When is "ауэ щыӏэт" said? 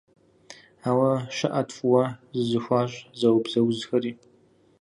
0.89-1.69